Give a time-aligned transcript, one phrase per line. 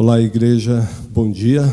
[0.00, 1.68] Olá, igreja, bom dia.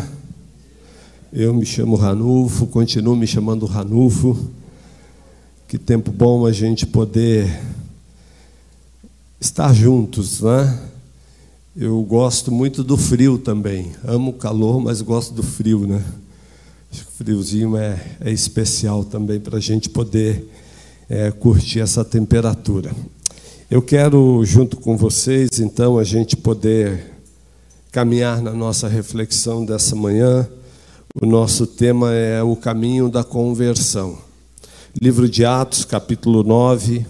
[1.31, 4.35] Eu me chamo Ranulfo, continuo me chamando Ranulfo.
[5.67, 7.61] Que tempo bom a gente poder
[9.39, 10.89] estar juntos, né?
[11.77, 13.91] Eu gosto muito do frio também.
[14.03, 16.03] Amo o calor, mas gosto do frio, né?
[16.91, 20.51] Acho que o friozinho é, é especial também para a gente poder
[21.07, 22.91] é, curtir essa temperatura.
[23.69, 27.13] Eu quero, junto com vocês, então, a gente poder
[27.95, 30.45] caminhar na nossa reflexão dessa manhã.
[31.21, 34.21] O nosso tema é o caminho da conversão.
[35.01, 37.07] Livro de Atos, capítulo 9.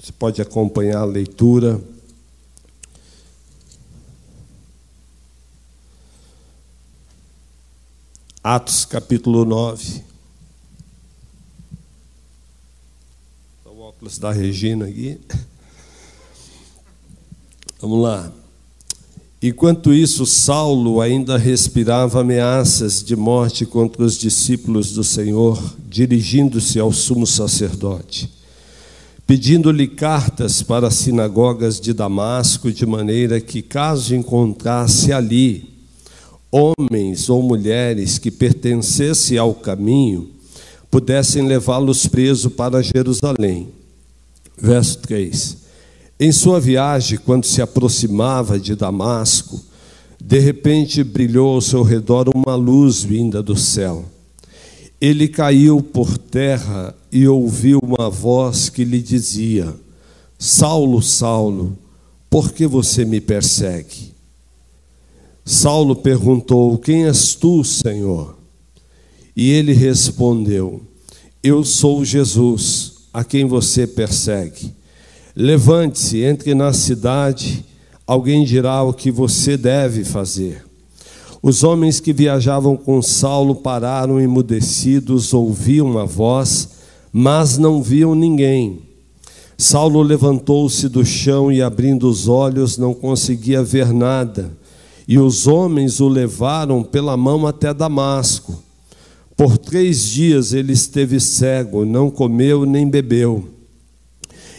[0.00, 1.80] Você pode acompanhar a leitura.
[8.42, 10.02] Atos, capítulo 9.
[13.64, 15.20] óculos da Regina aqui.
[17.80, 18.41] Vamos lá.
[19.42, 26.92] Enquanto isso, Saulo ainda respirava ameaças de morte contra os discípulos do Senhor, dirigindo-se ao
[26.92, 28.30] sumo sacerdote,
[29.26, 35.68] pedindo-lhe cartas para as sinagogas de Damasco, de maneira que, caso encontrasse ali
[36.48, 40.30] homens ou mulheres que pertencessem ao caminho,
[40.88, 43.70] pudessem levá-los preso para Jerusalém.
[44.56, 45.61] Verso 3.
[46.24, 49.60] Em sua viagem, quando se aproximava de Damasco,
[50.22, 54.04] de repente brilhou ao seu redor uma luz vinda do céu.
[55.00, 59.74] Ele caiu por terra e ouviu uma voz que lhe dizia:
[60.38, 61.76] Saulo, Saulo,
[62.30, 64.12] por que você me persegue?
[65.44, 68.38] Saulo perguntou: Quem és tu, Senhor?
[69.34, 70.82] E ele respondeu:
[71.42, 74.81] Eu sou Jesus a quem você persegue.
[75.34, 77.64] Levante-se, entre na cidade,
[78.06, 80.64] alguém dirá o que você deve fazer.
[81.42, 86.68] Os homens que viajavam com Saulo pararam emudecidos, ouviam a voz,
[87.12, 88.80] mas não viam ninguém.
[89.56, 94.50] Saulo levantou-se do chão e, abrindo os olhos, não conseguia ver nada.
[95.08, 98.62] E os homens o levaram pela mão até Damasco.
[99.36, 103.48] Por três dias ele esteve cego, não comeu nem bebeu.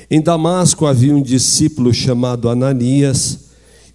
[0.10, 3.40] Em Damasco havia um discípulo chamado Ananias,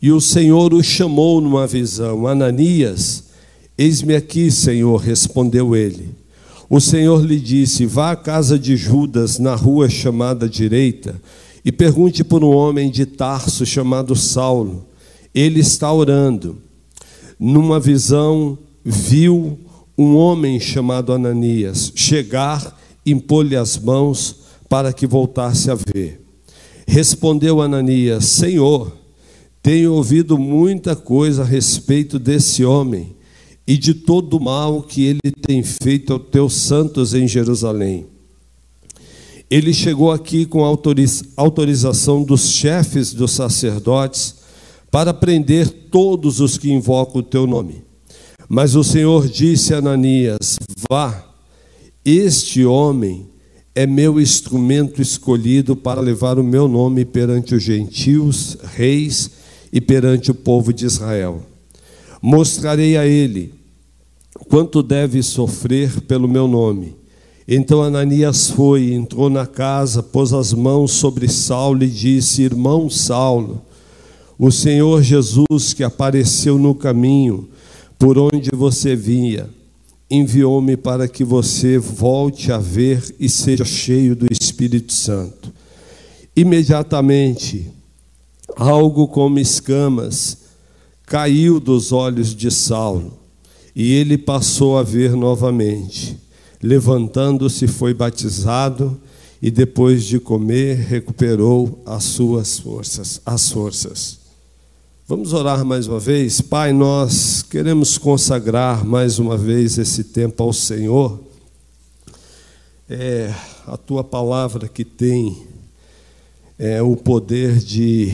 [0.00, 3.24] e o Senhor o chamou numa visão: Ananias,
[3.76, 6.10] eis-me aqui, Senhor, respondeu ele.
[6.70, 11.20] O Senhor lhe disse: Vá à casa de Judas, na rua chamada direita,
[11.64, 14.86] e pergunte por um homem de Tarso chamado Saulo.
[15.34, 16.58] Ele está orando.
[17.38, 19.58] Numa visão, viu
[19.96, 26.20] um homem chamado Ananias chegar, impor-lhe as mãos para que voltasse a ver.
[26.86, 28.96] Respondeu Ananias: Senhor,
[29.62, 33.16] tenho ouvido muita coisa a respeito desse homem
[33.66, 38.06] e de todo o mal que ele tem feito aos teus santos em Jerusalém.
[39.50, 40.64] Ele chegou aqui com
[41.36, 44.36] autorização dos chefes dos sacerdotes
[44.90, 47.82] para prender todos os que invocam o teu nome.
[48.48, 50.58] Mas o Senhor disse a Ananias:
[50.88, 51.26] Vá,
[52.04, 53.28] este homem
[53.78, 59.30] é meu instrumento escolhido para levar o meu nome perante os gentios, reis
[59.72, 61.42] e perante o povo de Israel.
[62.20, 63.54] Mostrarei a ele
[64.48, 66.96] quanto deve sofrer pelo meu nome.
[67.46, 73.62] Então Ananias foi, entrou na casa, pôs as mãos sobre Saulo e disse: Irmão Saulo,
[74.36, 77.48] o Senhor Jesus que apareceu no caminho,
[77.96, 79.48] por onde você vinha,
[80.10, 85.52] enviou-me para que você volte a ver e seja cheio do Espírito Santo.
[86.34, 87.70] Imediatamente,
[88.56, 90.38] algo como escamas
[91.04, 93.18] caiu dos olhos de Saulo,
[93.74, 96.18] e ele passou a ver novamente.
[96.62, 99.00] Levantando-se, foi batizado
[99.40, 104.17] e depois de comer recuperou as suas forças, as forças.
[105.10, 106.42] Vamos orar mais uma vez?
[106.42, 111.18] Pai, nós queremos consagrar mais uma vez esse tempo ao Senhor.
[112.86, 113.32] É
[113.66, 115.46] a tua palavra que tem
[116.58, 118.12] é, o poder de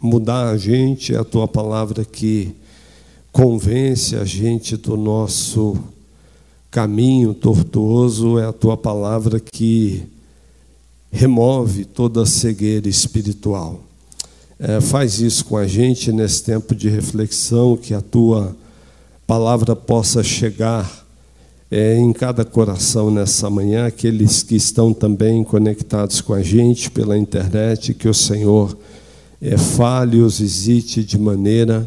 [0.00, 2.56] mudar a gente, é a tua palavra que
[3.30, 5.76] convence a gente do nosso
[6.70, 10.02] caminho tortuoso, é a tua palavra que
[11.12, 13.82] remove toda cegueira espiritual.
[14.58, 18.56] É, faz isso com a gente nesse tempo de reflexão, que a tua
[19.26, 21.04] palavra possa chegar
[21.70, 27.18] é, em cada coração nessa manhã, aqueles que estão também conectados com a gente pela
[27.18, 28.76] internet, que o Senhor
[29.42, 31.86] é, fale os visite de maneira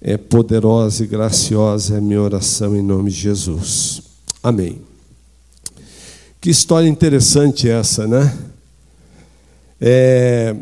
[0.00, 1.96] é, poderosa e graciosa.
[1.96, 4.02] É minha oração em nome de Jesus.
[4.42, 4.80] Amém.
[6.40, 8.32] Que história interessante essa, né?
[9.80, 10.54] É,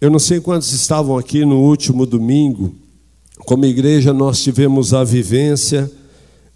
[0.00, 2.72] eu não sei quantos estavam aqui no último domingo.
[3.40, 5.90] Como igreja, nós tivemos a vivência,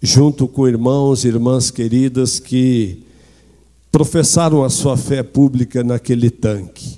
[0.01, 3.03] junto com irmãos e irmãs queridas que
[3.91, 6.97] professaram a sua fé pública naquele tanque,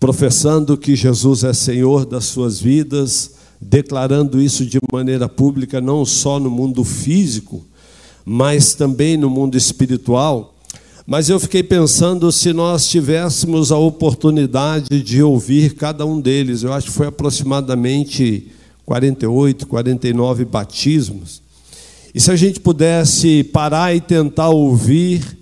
[0.00, 6.40] professando que Jesus é Senhor das suas vidas, declarando isso de maneira pública, não só
[6.40, 7.64] no mundo físico,
[8.24, 10.51] mas também no mundo espiritual.
[11.12, 16.72] Mas eu fiquei pensando se nós tivéssemos a oportunidade de ouvir cada um deles, eu
[16.72, 18.50] acho que foi aproximadamente
[18.86, 21.42] 48, 49 batismos.
[22.14, 25.36] E se a gente pudesse parar e tentar ouvir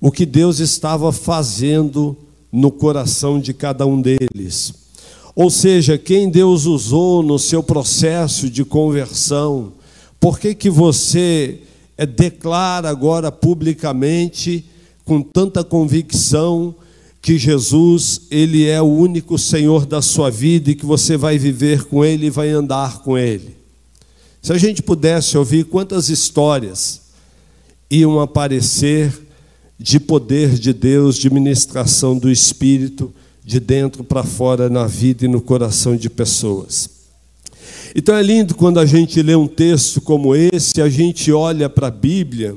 [0.00, 2.16] o que Deus estava fazendo
[2.50, 4.72] no coração de cada um deles.
[5.36, 9.74] Ou seja, quem Deus usou no seu processo de conversão,
[10.18, 11.60] por que, que você
[11.98, 14.71] é, declara agora publicamente,
[15.04, 16.74] com tanta convicção,
[17.20, 21.84] que Jesus, Ele é o único Senhor da sua vida e que você vai viver
[21.84, 23.56] com Ele e vai andar com Ele?
[24.42, 27.00] Se a gente pudesse ouvir quantas histórias
[27.88, 29.12] iam aparecer
[29.78, 33.12] de poder de Deus, de ministração do Espírito,
[33.44, 36.90] de dentro para fora na vida e no coração de pessoas.
[37.94, 41.88] Então é lindo quando a gente lê um texto como esse, a gente olha para
[41.88, 42.56] a Bíblia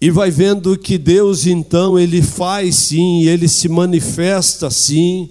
[0.00, 5.30] e vai vendo que Deus então ele faz sim, ele se manifesta sim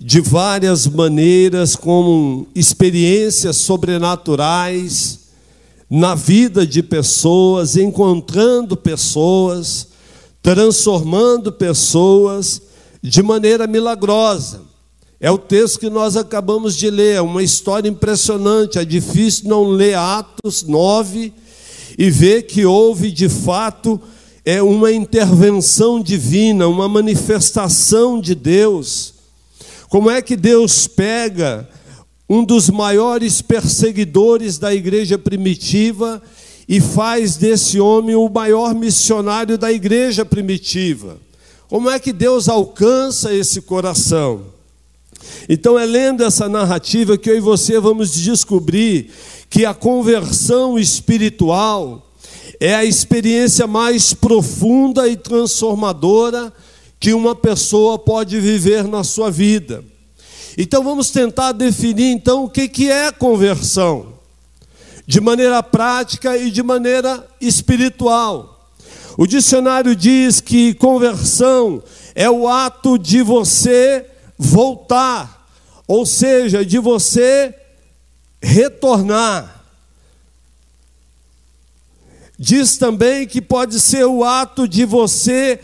[0.00, 5.20] de várias maneiras com experiências sobrenaturais
[5.88, 9.88] na vida de pessoas, encontrando pessoas,
[10.42, 12.60] transformando pessoas
[13.00, 14.62] de maneira milagrosa.
[15.20, 18.78] É o texto que nós acabamos de ler, é uma história impressionante.
[18.78, 21.32] É difícil não ler Atos 9
[21.96, 24.00] e ver que houve de fato
[24.44, 29.14] é uma intervenção divina, uma manifestação de Deus.
[29.88, 31.68] Como é que Deus pega
[32.28, 36.22] um dos maiores perseguidores da igreja primitiva
[36.68, 41.18] e faz desse homem o maior missionário da igreja primitiva.
[41.68, 44.46] Como é que Deus alcança esse coração?
[45.48, 49.10] Então é lendo essa narrativa que eu e você vamos descobrir
[49.54, 52.10] que a conversão espiritual
[52.58, 56.52] é a experiência mais profunda e transformadora
[56.98, 59.84] que uma pessoa pode viver na sua vida.
[60.58, 64.14] Então vamos tentar definir então o que, que é conversão,
[65.06, 68.72] de maneira prática e de maneira espiritual.
[69.16, 71.80] O dicionário diz que conversão
[72.12, 74.04] é o ato de você
[74.36, 75.46] voltar,
[75.86, 77.54] ou seja, de você
[78.44, 79.64] retornar.
[82.38, 85.58] Diz também que pode ser o ato de você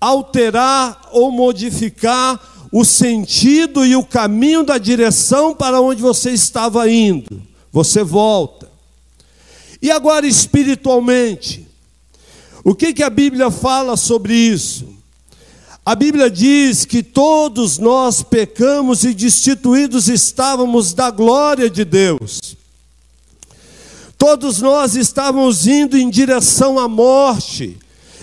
[0.00, 7.40] alterar ou modificar o sentido e o caminho da direção para onde você estava indo.
[7.72, 8.70] Você volta.
[9.80, 11.66] E agora, espiritualmente,
[12.64, 14.93] o que, que a Bíblia fala sobre isso?
[15.86, 22.56] A Bíblia diz que todos nós pecamos e destituídos estávamos da glória de Deus.
[24.16, 27.76] Todos nós estávamos indo em direção à morte,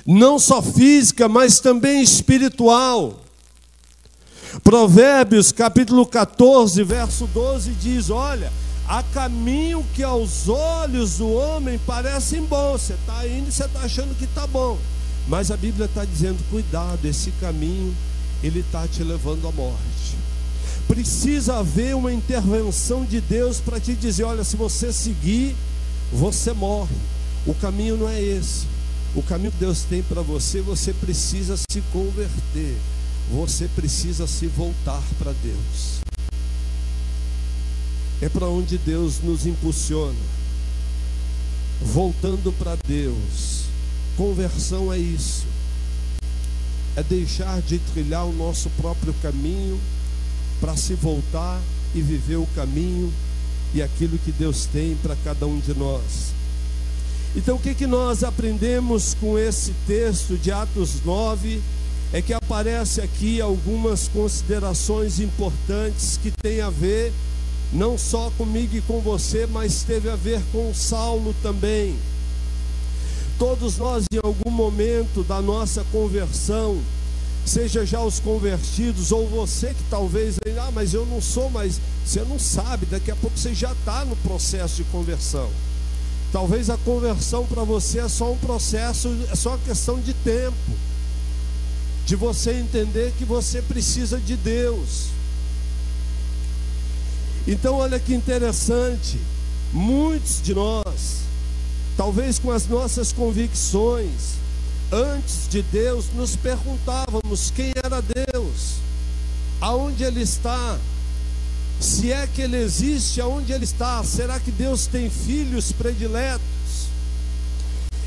[0.08, 3.20] não só física, mas também espiritual.
[4.64, 8.52] Provérbios capítulo 14, verso 12 diz: Olha,
[8.88, 12.82] há caminho que aos olhos do homem parecem bons.
[12.82, 14.80] Você está indo e você está achando que está bom.
[15.32, 17.92] Mas a Bíblia está dizendo: cuidado, esse caminho
[18.44, 19.80] ele está te levando à morte.
[20.88, 25.56] Precisa haver uma intervenção de Deus para te dizer: olha, se você seguir,
[26.14, 26.96] você morre.
[27.48, 28.68] O caminho não é esse.
[29.16, 32.78] O caminho que Deus tem para você, você precisa se converter
[33.32, 36.02] você precisa se voltar para Deus.
[38.22, 40.20] É para onde Deus nos impulsiona.
[41.82, 43.61] Voltando para Deus.
[44.18, 45.46] Conversão é isso.
[46.96, 49.80] É deixar de trilhar o nosso próprio caminho
[50.60, 51.60] para se voltar
[51.96, 53.12] e viver o caminho
[53.74, 56.32] e aquilo que Deus tem para cada um de nós.
[57.36, 61.62] Então, o que, que nós aprendemos com esse texto de Atos 9?
[62.14, 67.14] é que aparece aqui algumas considerações importantes que têm a ver
[67.72, 71.96] não só comigo e com você, mas teve a ver com Saulo também.
[73.42, 76.80] Todos nós, em algum momento da nossa conversão,
[77.44, 82.24] seja já os convertidos, ou você que talvez, ah, mas eu não sou, mas você
[82.24, 85.50] não sabe, daqui a pouco você já está no processo de conversão.
[86.32, 90.78] Talvez a conversão para você é só um processo, é só uma questão de tempo,
[92.06, 95.08] de você entender que você precisa de Deus.
[97.48, 99.20] Então, olha que interessante,
[99.74, 101.21] muitos de nós,
[101.98, 104.36] talvez com as nossas convicções,
[104.92, 108.76] antes de Deus, nos perguntávamos quem era Deus,
[109.60, 110.78] aonde Ele está,
[111.80, 116.42] se é que Ele existe, aonde Ele está, será que Deus tem filhos prediletos?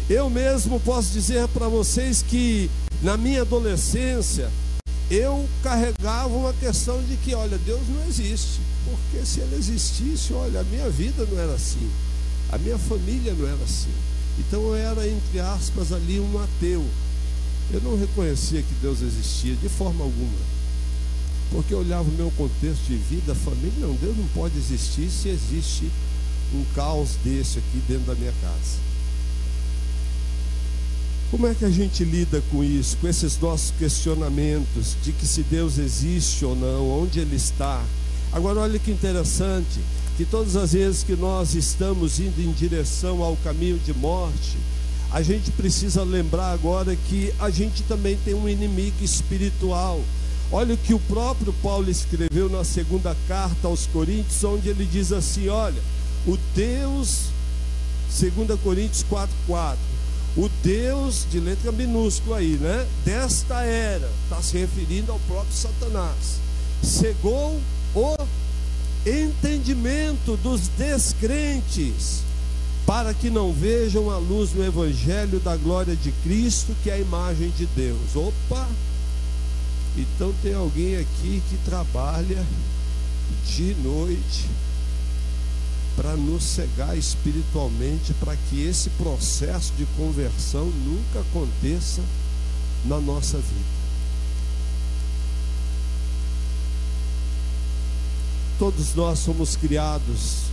[0.09, 2.71] Eu mesmo posso dizer para vocês que
[3.03, 4.51] na minha adolescência
[5.11, 10.61] eu carregava uma questão de que, olha, Deus não existe, porque se Ele existisse, olha,
[10.61, 11.91] a minha vida não era assim,
[12.51, 13.91] a minha família não era assim.
[14.39, 16.85] Então eu era, entre aspas, ali um ateu.
[17.73, 20.55] Eu não reconhecia que Deus existia de forma alguma.
[21.51, 25.29] Porque eu olhava o meu contexto de vida, família, não, Deus não pode existir se
[25.29, 25.91] existe
[26.55, 28.85] um caos desse aqui dentro da minha casa.
[31.31, 35.43] Como é que a gente lida com isso, com esses nossos questionamentos de que se
[35.43, 37.83] Deus existe ou não, onde Ele está?
[38.33, 39.81] Agora, olha que interessante
[40.17, 44.57] que todas as vezes que nós estamos indo em direção ao caminho de morte,
[45.11, 50.01] a gente precisa lembrar agora que a gente também tem um inimigo espiritual.
[50.53, 55.13] Olha o que o próprio Paulo escreveu na segunda carta aos Coríntios, onde ele diz
[55.13, 55.81] assim: Olha,
[56.27, 57.31] o Deus,
[58.19, 59.77] 2 Coríntios 4,4,
[60.37, 62.87] o Deus, de letra minúscula aí, né?
[63.05, 66.41] Desta era, está se referindo ao próprio Satanás,
[66.83, 67.61] cegou
[67.95, 68.17] o
[69.07, 72.23] entendimento dos descrentes,
[72.87, 76.99] para que não vejam a luz do Evangelho da glória de Cristo, que é a
[76.99, 78.15] imagem de Deus.
[78.15, 78.69] Opa!
[79.97, 82.45] Então tem alguém aqui que trabalha
[83.47, 84.49] de noite
[85.97, 92.03] para nos cegar espiritualmente, para que esse processo de conversão nunca aconteça
[92.85, 93.84] na nossa vida.
[98.59, 100.45] Todos nós somos criados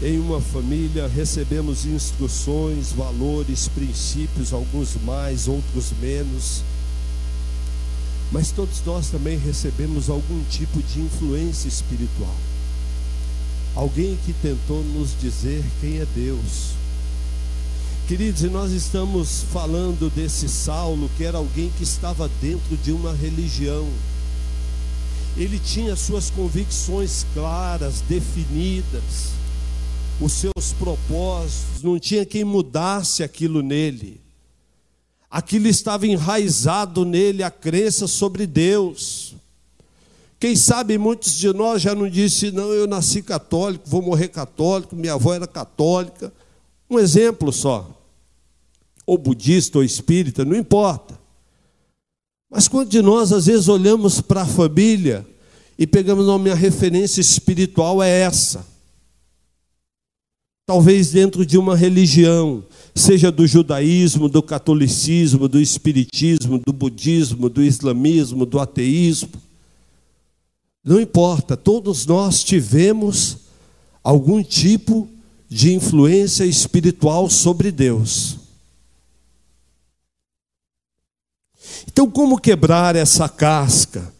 [0.00, 6.62] em uma família, recebemos instruções, valores, princípios, alguns mais, outros menos.
[8.30, 12.34] Mas todos nós também recebemos algum tipo de influência espiritual.
[13.74, 16.72] Alguém que tentou nos dizer quem é Deus.
[18.06, 23.88] Queridos, nós estamos falando desse Saulo, que era alguém que estava dentro de uma religião
[25.36, 29.32] ele tinha suas convicções claras, definidas,
[30.20, 34.20] os seus propósitos, não tinha quem mudasse aquilo nele.
[35.30, 39.34] Aquilo estava enraizado nele, a crença sobre Deus.
[40.38, 44.94] Quem sabe muitos de nós já não disse, não, eu nasci católico, vou morrer católico,
[44.94, 46.32] minha avó era católica.
[46.90, 47.90] Um exemplo só.
[49.06, 51.18] Ou budista ou espírita, não importa.
[52.52, 55.26] Mas quando de nós às vezes olhamos para a família
[55.78, 58.66] e pegamos a minha referência espiritual é essa.
[60.66, 62.62] Talvez dentro de uma religião,
[62.94, 69.30] seja do judaísmo, do catolicismo, do espiritismo, do budismo, do islamismo, do ateísmo.
[70.84, 73.38] Não importa, todos nós tivemos
[74.04, 75.08] algum tipo
[75.48, 78.41] de influência espiritual sobre Deus.
[82.02, 84.12] Então, como quebrar essa casca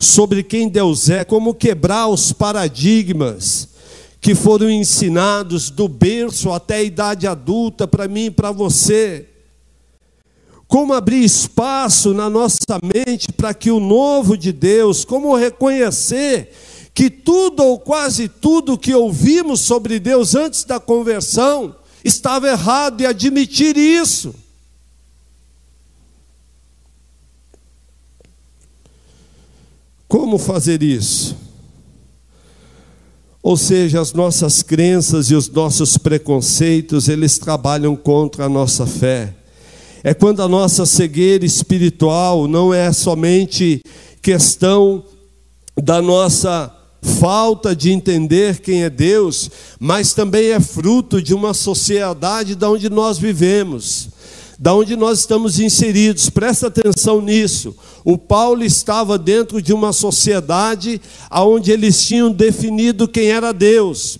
[0.00, 1.24] sobre quem Deus é?
[1.24, 3.68] Como quebrar os paradigmas
[4.20, 9.28] que foram ensinados do berço até a idade adulta para mim e para você?
[10.66, 16.52] Como abrir espaço na nossa mente para que o novo de Deus, como reconhecer
[16.92, 23.06] que tudo ou quase tudo que ouvimos sobre Deus antes da conversão estava errado e
[23.06, 24.34] admitir isso.
[30.10, 31.36] Como fazer isso?
[33.40, 39.32] Ou seja, as nossas crenças e os nossos preconceitos, eles trabalham contra a nossa fé.
[40.02, 43.84] É quando a nossa cegueira espiritual não é somente
[44.20, 45.04] questão
[45.80, 49.48] da nossa falta de entender quem é Deus,
[49.78, 54.08] mas também é fruto de uma sociedade da onde nós vivemos
[54.60, 56.28] da onde nós estamos inseridos.
[56.28, 57.74] Presta atenção nisso.
[58.04, 61.00] O Paulo estava dentro de uma sociedade
[61.32, 64.18] onde eles tinham definido quem era Deus.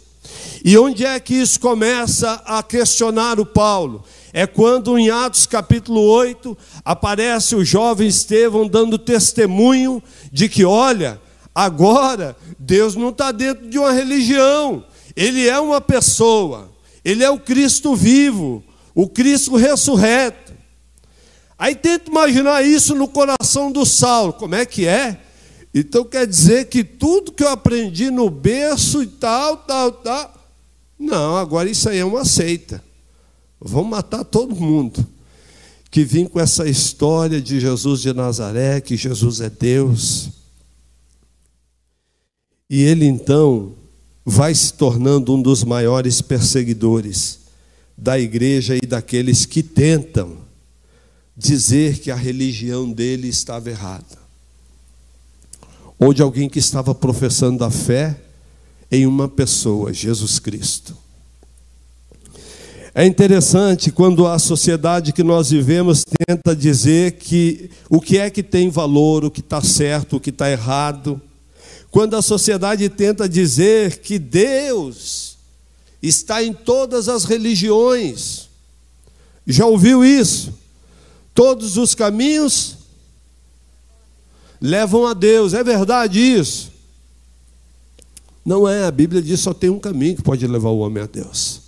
[0.65, 4.03] E onde é que isso começa a questionar o Paulo?
[4.33, 11.21] é quando em Atos capítulo 8 aparece o jovem Estevão dando testemunho de que, olha,
[11.53, 14.85] agora Deus não está dentro de uma religião,
[15.17, 16.71] Ele é uma pessoa,
[17.05, 18.63] Ele é o Cristo vivo,
[19.01, 20.53] o Cristo ressurreto.
[21.59, 25.19] Aí tenta imaginar isso no coração do Saulo, como é que é?
[25.75, 30.35] Então quer dizer que tudo que eu aprendi no berço e tal, tal, tal.
[30.99, 32.85] Não, agora isso aí é uma seita.
[33.59, 35.07] Vão matar todo mundo
[35.91, 40.29] que vem com essa história de Jesus de Nazaré, que Jesus é Deus.
[42.69, 43.73] E ele então
[44.27, 47.40] vai se tornando um dos maiores perseguidores
[47.97, 50.39] da igreja e daqueles que tentam
[51.37, 54.19] dizer que a religião dele estava errada.
[55.99, 58.17] Ou de alguém que estava professando a fé
[58.91, 60.97] em uma pessoa, Jesus Cristo.
[62.95, 68.43] É interessante quando a sociedade que nós vivemos tenta dizer que o que é que
[68.43, 71.21] tem valor, o que está certo, o que está errado.
[71.91, 75.30] Quando a sociedade tenta dizer que Deus
[76.03, 78.49] está em todas as religiões.
[79.47, 80.55] Já ouviu isso?
[81.35, 82.77] Todos os caminhos
[84.61, 85.55] levam a Deus.
[85.55, 86.71] É verdade isso?
[88.45, 91.07] Não é, a Bíblia diz só tem um caminho que pode levar o homem a
[91.07, 91.61] Deus.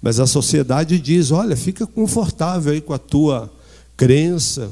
[0.00, 3.50] Mas a sociedade diz: olha, fica confortável aí com a tua
[3.96, 4.70] crença,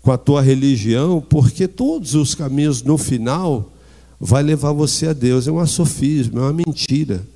[0.00, 3.72] com a tua religião, porque todos os caminhos no final
[4.20, 5.48] vai levar você a Deus.
[5.48, 7.26] É um sofisma, é uma mentira.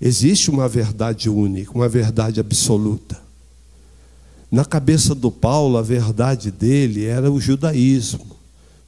[0.00, 3.20] Existe uma verdade única, uma verdade absoluta.
[4.50, 8.36] Na cabeça do Paulo, a verdade dele era o judaísmo.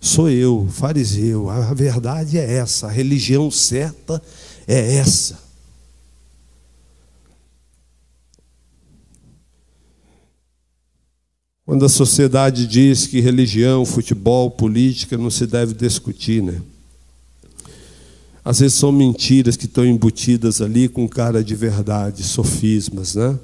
[0.01, 1.51] Sou eu, fariseu.
[1.51, 4.21] A verdade é essa, a religião certa
[4.67, 5.39] é essa.
[11.65, 16.61] Quando a sociedade diz que religião, futebol, política não se deve discutir, né?
[18.45, 23.39] Às vezes são mentiras que estão embutidas ali com cara de verdade, sofismas, né?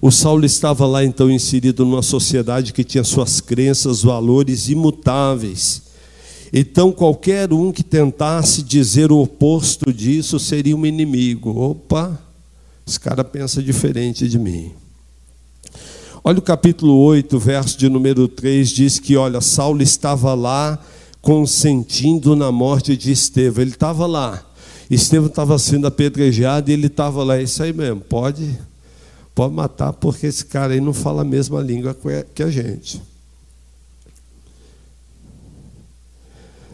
[0.00, 5.82] O Saulo estava lá então inserido numa sociedade que tinha suas crenças, valores imutáveis.
[6.52, 11.50] Então qualquer um que tentasse dizer o oposto disso seria um inimigo.
[11.56, 12.20] Opa,
[12.84, 14.72] esse cara pensa diferente de mim.
[16.24, 20.78] Olha o capítulo 8, verso de número 3, diz que, olha, Saulo estava lá
[21.22, 23.62] consentindo na morte de Estevão.
[23.62, 24.44] Ele estava lá.
[24.90, 27.38] Estevão estava sendo apedrejado e ele estava lá.
[27.38, 28.58] É isso aí mesmo, pode,
[29.34, 31.96] pode matar, porque esse cara aí não fala a mesma língua
[32.34, 33.00] que a gente.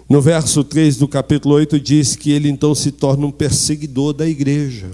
[0.09, 4.27] No verso 3 do capítulo 8 diz que ele então se torna um perseguidor da
[4.27, 4.91] igreja.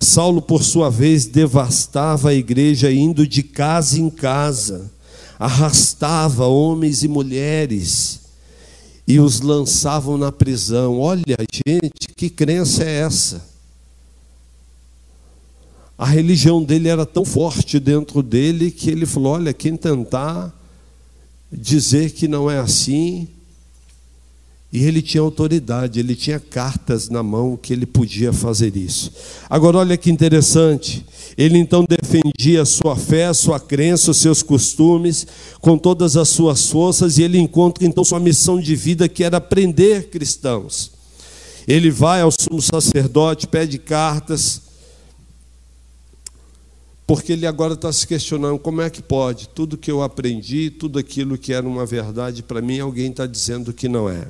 [0.00, 4.90] Saulo, por sua vez, devastava a igreja indo de casa em casa,
[5.38, 8.21] arrastava homens e mulheres
[9.06, 11.00] e os lançavam na prisão.
[11.00, 13.52] Olha, gente, que crença é essa?
[15.98, 20.52] A religião dele era tão forte dentro dele que ele falou: olha, quem tentar
[21.50, 23.28] dizer que não é assim,
[24.72, 29.12] e ele tinha autoridade, ele tinha cartas na mão que ele podia fazer isso.
[29.50, 31.04] Agora, olha que interessante.
[31.36, 35.26] Ele então defendia a sua fé, a sua crença, os seus costumes,
[35.60, 39.38] com todas as suas forças, e ele encontra então sua missão de vida, que era
[39.42, 40.92] prender cristãos.
[41.68, 44.62] Ele vai ao sumo sacerdote, pede cartas,
[47.06, 50.98] porque ele agora está se questionando como é que pode, tudo que eu aprendi, tudo
[50.98, 54.26] aquilo que era uma verdade para mim, alguém está dizendo que não é.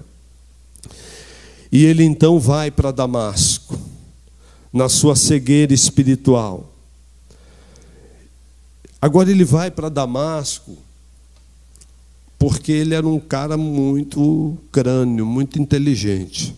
[1.70, 3.78] E ele então vai para Damasco,
[4.72, 6.72] na sua cegueira espiritual.
[9.00, 10.76] Agora ele vai para Damasco,
[12.38, 16.54] porque ele era um cara muito crânio, muito inteligente.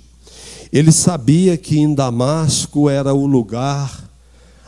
[0.73, 4.04] Ele sabia que em Damasco era o lugar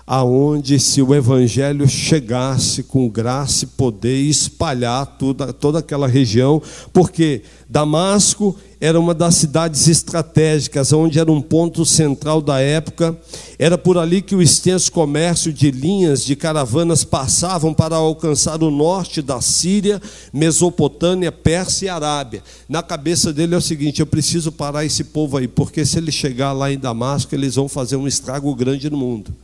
[0.06, 7.42] aonde se o evangelho chegasse com graça e poder espalhar toda, toda aquela região, porque
[7.68, 13.18] Damasco era uma das cidades estratégicas, onde era um ponto central da época.
[13.58, 18.70] Era por ali que o extenso comércio de linhas de caravanas passavam para alcançar o
[18.70, 20.00] norte da Síria,
[20.32, 22.44] Mesopotâmia, Pérsia e Arábia.
[22.68, 26.12] Na cabeça dele é o seguinte: eu preciso parar esse povo aí, porque se ele
[26.12, 29.34] chegar lá em Damasco, eles vão fazer um estrago grande no mundo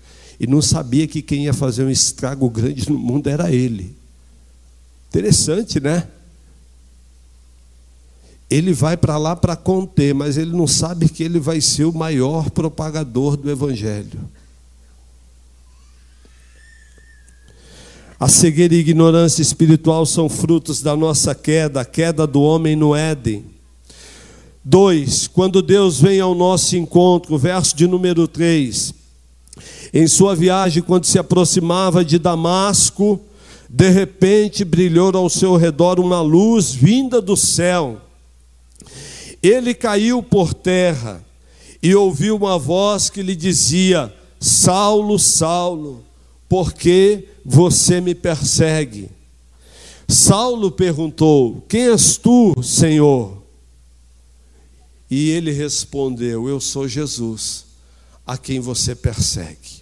[0.43, 3.95] e não sabia que quem ia fazer um estrago grande no mundo era ele.
[5.09, 6.09] Interessante, né?
[8.51, 11.93] Ele vai para lá para conter, mas ele não sabe que ele vai ser o
[11.93, 14.19] maior propagador do Evangelho.
[18.19, 22.75] A cegueira e a ignorância espiritual são frutos da nossa queda, a queda do homem
[22.75, 23.45] no Éden.
[24.65, 29.02] Dois, quando Deus vem ao nosso encontro, verso de número 3.
[29.93, 33.21] Em sua viagem, quando se aproximava de Damasco,
[33.69, 38.01] de repente brilhou ao seu redor uma luz vinda do céu.
[39.43, 41.25] Ele caiu por terra
[41.83, 46.05] e ouviu uma voz que lhe dizia: Saulo, Saulo,
[46.49, 49.11] por que você me persegue?
[50.09, 53.43] Saulo perguntou: Quem és tu, Senhor?
[55.11, 57.67] E ele respondeu: Eu sou Jesus,
[58.27, 59.82] a quem você persegue.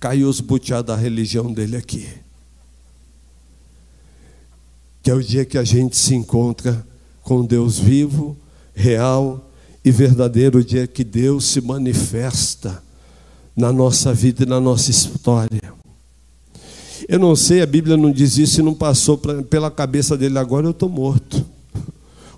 [0.00, 2.08] Caiu os butiá da religião dele aqui.
[5.02, 6.84] Que é o dia que a gente se encontra
[7.22, 8.36] com Deus vivo,
[8.74, 9.50] real
[9.84, 12.82] e verdadeiro, o dia que Deus se manifesta
[13.54, 15.74] na nossa vida e na nossa história.
[17.06, 20.38] Eu não sei, a Bíblia não diz isso e não passou pra, pela cabeça dele
[20.38, 21.44] agora, eu estou morto.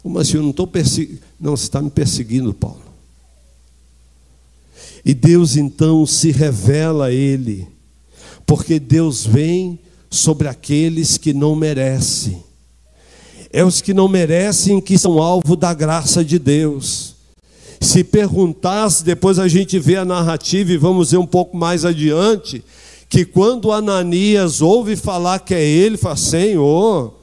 [0.05, 0.39] Mas assim?
[0.39, 1.21] eu não estou perseguindo.
[1.41, 2.92] Não, você está me perseguindo, Paulo.
[5.05, 7.67] E Deus então se revela a ele,
[8.47, 12.45] porque Deus vem sobre aqueles que não merecem.
[13.53, 17.17] É os que não merecem que são alvo da graça de Deus.
[17.81, 22.65] Se perguntasse, depois a gente vê a narrativa e vamos ver um pouco mais adiante,
[23.09, 27.15] que quando Ananias ouve falar que é ele, fala: Senhor,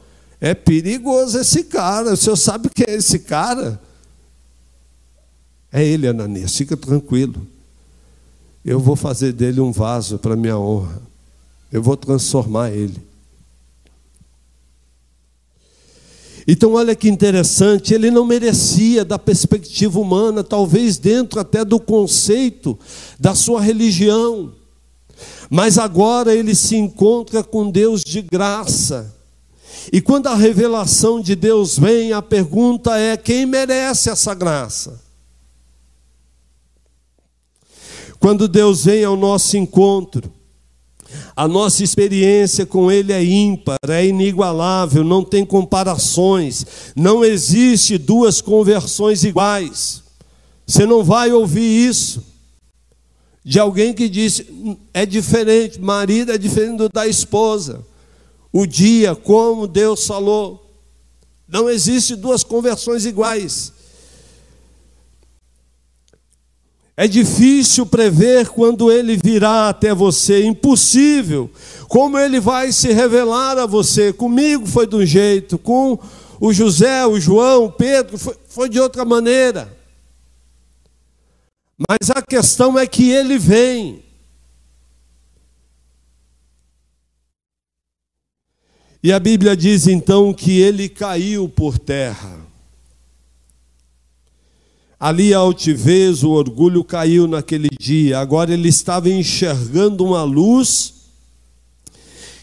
[0.41, 2.13] é perigoso esse cara.
[2.13, 3.81] O senhor sabe quem é esse cara?
[5.71, 7.47] É ele, Ananias, fica tranquilo.
[8.63, 11.01] Eu vou fazer dele um vaso para minha honra.
[11.71, 13.09] Eu vou transformar ele.
[16.47, 22.77] Então, olha que interessante, ele não merecia, da perspectiva humana, talvez dentro até do conceito
[23.19, 24.51] da sua religião,
[25.47, 29.13] mas agora ele se encontra com Deus de graça.
[29.93, 34.99] E quando a revelação de Deus vem, a pergunta é: quem merece essa graça?
[38.19, 40.31] Quando Deus vem ao nosso encontro,
[41.35, 48.41] a nossa experiência com Ele é ímpar, é inigualável, não tem comparações, não existe duas
[48.41, 50.03] conversões iguais.
[50.67, 52.23] Você não vai ouvir isso
[53.43, 54.47] de alguém que disse
[54.93, 57.83] é diferente, marido é diferente da esposa.
[58.51, 60.69] O dia, como Deus falou,
[61.47, 63.73] não existe duas conversões iguais.
[66.99, 71.49] É difícil prever quando ele virá até você, impossível.
[71.87, 74.11] Como ele vai se revelar a você?
[74.11, 75.97] Comigo foi de um jeito, com
[76.41, 79.73] o José, o João, o Pedro, foi, foi de outra maneira.
[81.89, 84.03] Mas a questão é que ele vem.
[89.01, 92.48] E a Bíblia diz então que ele caiu por terra.
[94.99, 98.19] Ali a altivez, o orgulho caiu naquele dia.
[98.19, 100.93] Agora ele estava enxergando uma luz,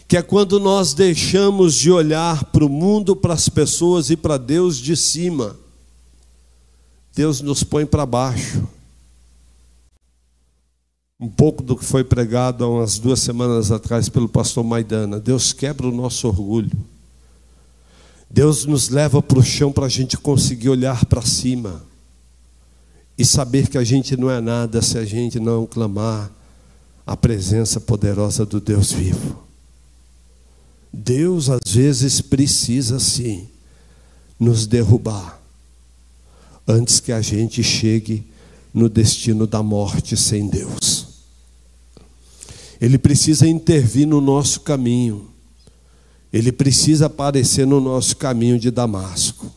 [0.07, 4.37] que é quando nós deixamos de olhar para o mundo, para as pessoas e para
[4.37, 5.55] Deus de cima.
[7.13, 8.67] Deus nos põe para baixo.
[11.19, 15.19] Um pouco do que foi pregado há umas duas semanas atrás pelo pastor Maidana.
[15.19, 16.71] Deus quebra o nosso orgulho.
[18.29, 21.86] Deus nos leva para o chão para a gente conseguir olhar para cima
[23.17, 26.31] e saber que a gente não é nada se a gente não clamar
[27.05, 29.43] a presença poderosa do Deus vivo.
[30.93, 33.47] Deus às vezes precisa sim
[34.39, 35.41] nos derrubar
[36.67, 38.25] antes que a gente chegue
[38.73, 41.07] no destino da morte sem Deus.
[42.79, 45.29] Ele precisa intervir no nosso caminho.
[46.31, 49.51] Ele precisa aparecer no nosso caminho de Damasco.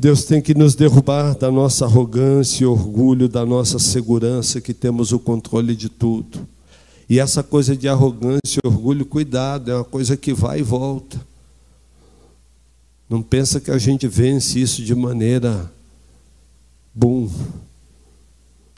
[0.00, 5.12] Deus tem que nos derrubar da nossa arrogância e orgulho, da nossa segurança que temos
[5.12, 6.48] o controle de tudo.
[7.06, 11.20] E essa coisa de arrogância e orgulho, cuidado, é uma coisa que vai e volta.
[13.10, 15.70] Não pensa que a gente vence isso de maneira
[16.94, 17.28] bum.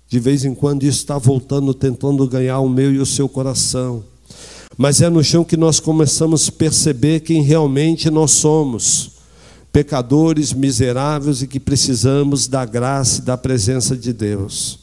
[0.09, 4.03] De vez em quando isso está voltando, tentando ganhar o meu e o seu coração.
[4.77, 9.12] Mas é no chão que nós começamos a perceber quem realmente nós somos
[9.73, 14.79] pecadores miseráveis e que precisamos da graça e da presença de Deus.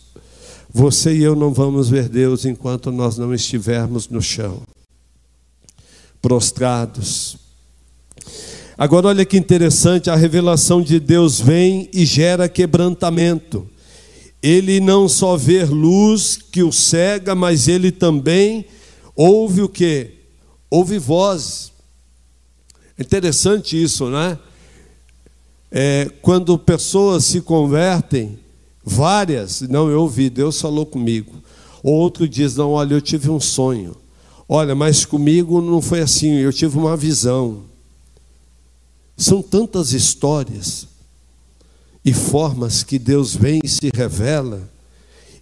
[0.71, 4.61] Você e eu não vamos ver Deus enquanto nós não estivermos no chão,
[6.21, 7.37] prostrados.
[8.77, 13.67] Agora, olha que interessante: a revelação de Deus vem e gera quebrantamento.
[14.41, 18.65] ele não só vê luz que o cega, mas ele também
[19.15, 20.11] ouve o que?
[20.69, 21.73] Ouve vozes.
[22.97, 24.39] É interessante isso, né?
[25.71, 28.39] É, quando pessoas se convertem,
[28.83, 31.33] várias, não, eu ouvi, Deus falou comigo.
[31.83, 33.95] Outro diz, não, olha, eu tive um sonho.
[34.47, 37.61] Olha, mas comigo não foi assim, eu tive uma visão.
[39.15, 40.87] São tantas histórias
[42.03, 44.67] e formas que Deus vem e se revela,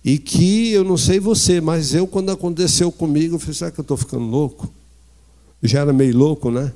[0.04, 3.80] e que eu não sei você, mas eu, quando aconteceu comigo, eu falei: será que
[3.80, 4.72] eu estou ficando louco?
[5.62, 6.74] Já era meio louco, né?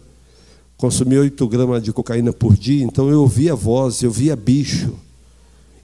[0.82, 4.96] Consumi 8 gramas de cocaína por dia, então eu ouvia voz, eu via bicho.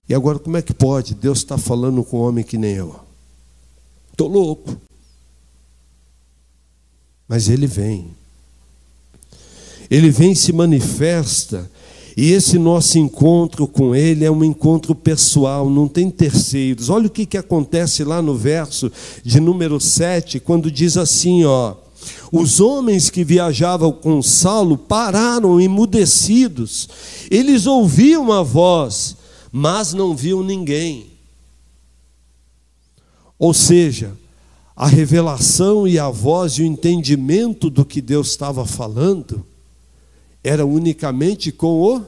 [0.09, 1.13] E agora, como é que pode?
[1.13, 2.99] Deus está falando com um homem que nem eu.
[4.11, 4.75] Estou louco.
[7.29, 8.17] Mas ele vem
[9.89, 11.69] ele vem e se manifesta,
[12.15, 16.89] e esse nosso encontro com Ele é um encontro pessoal, não tem terceiros.
[16.89, 18.91] Olha o que, que acontece lá no verso
[19.23, 21.75] de número 7, quando diz assim: ó.
[22.31, 26.89] Os homens que viajavam com Saulo pararam emudecidos.
[27.29, 29.17] Eles ouviam a voz,
[29.51, 31.07] mas não viam ninguém.
[33.39, 34.15] Ou seja,
[34.75, 39.45] a revelação e a voz e o entendimento do que Deus estava falando
[40.43, 42.05] era unicamente com o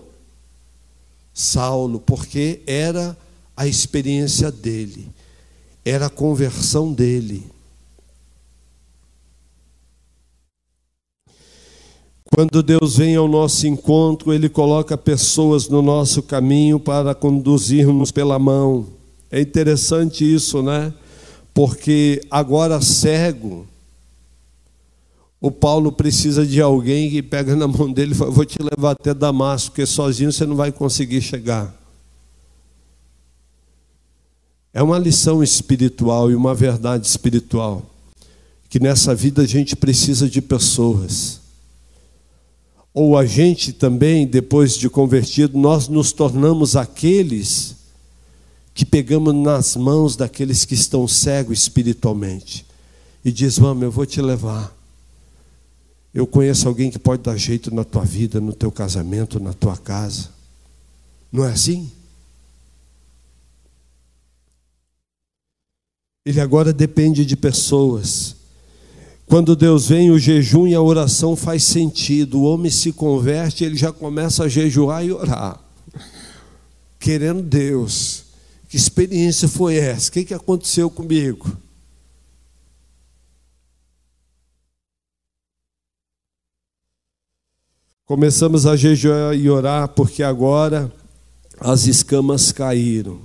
[1.33, 3.17] Saulo, porque era
[3.55, 5.09] a experiência dele,
[5.83, 7.49] era a conversão dele.
[12.31, 18.37] Quando Deus vem ao nosso encontro, Ele coloca pessoas no nosso caminho para conduzirmos pela
[18.37, 18.85] mão.
[19.31, 20.93] É interessante isso, né?
[21.53, 23.67] Porque agora cego,
[25.41, 28.91] o Paulo precisa de alguém que pega na mão dele e fala: Vou te levar
[28.91, 31.75] até Damasco, porque sozinho você não vai conseguir chegar.
[34.71, 37.83] É uma lição espiritual e uma verdade espiritual.
[38.69, 41.38] Que nessa vida a gente precisa de pessoas.
[42.93, 47.75] Ou a gente também, depois de convertido, nós nos tornamos aqueles
[48.73, 52.65] que pegamos nas mãos daqueles que estão cegos espiritualmente.
[53.23, 54.75] E diz: Vamos, eu vou te levar.
[56.13, 59.77] Eu conheço alguém que pode dar jeito na tua vida, no teu casamento, na tua
[59.77, 60.29] casa.
[61.31, 61.91] Não é assim?
[66.25, 68.35] Ele agora depende de pessoas.
[69.29, 72.39] Quando Deus vem, o jejum e a oração faz sentido.
[72.39, 75.63] O homem se converte, ele já começa a jejuar e orar.
[76.99, 78.23] Querendo Deus.
[78.67, 80.09] Que experiência foi essa?
[80.09, 81.55] O que aconteceu comigo?
[88.07, 90.91] Começamos a jejuar e orar porque agora
[91.59, 93.19] as escamas caíram.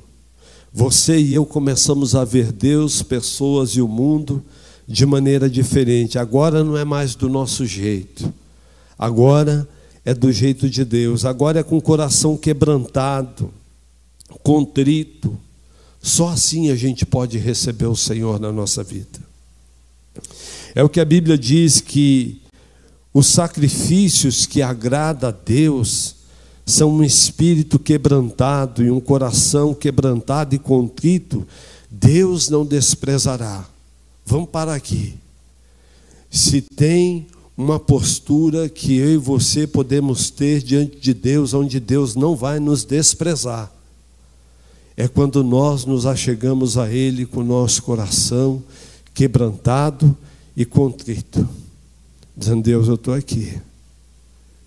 [0.71, 4.45] Você e eu começamos a ver Deus, pessoas e o mundo
[4.87, 6.19] de maneira diferente.
[6.19, 8.33] Agora não é mais do nosso jeito.
[8.99, 9.69] Agora
[10.05, 11.25] é do jeito de Deus.
[11.25, 13.51] Agora é com o coração quebrantado,
[14.43, 15.37] contrito.
[16.03, 19.19] Só assim a gente pode receber o Senhor na nossa vida.
[20.75, 22.41] É o que a Bíblia diz que
[23.13, 26.17] os sacrifícios que agrada a Deus
[26.67, 31.47] são um espírito quebrantado e um coração quebrantado e contrito,
[31.91, 33.65] Deus não desprezará.
[34.25, 35.15] Vamos parar aqui.
[36.31, 42.17] Se tem uma postura que eu e você podemos ter diante de Deus, onde Deus
[42.17, 43.73] não vai nos desprezar,
[44.97, 48.63] é quando nós nos achegamos a Ele com o nosso coração
[49.13, 50.17] quebrantado
[50.57, 51.49] e contrito
[52.37, 53.61] dizendo: Deus, eu estou aqui.